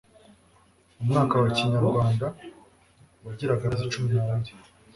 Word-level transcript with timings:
Umwaka 1.01 1.33
wa 1.41 1.49
Kinyarwanda, 1.57 2.27
wagiraga 3.23 3.63
amezi 3.65 3.91
cumi 3.93 4.09
n'abiri 4.13 4.51